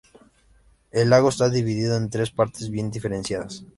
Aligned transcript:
El 0.89 1.11
lago 1.11 1.29
está 1.29 1.47
dividido 1.51 1.95
en 1.95 2.09
tres 2.09 2.31
partes 2.31 2.71
bien 2.71 2.89
diferenciadas. 2.89 3.63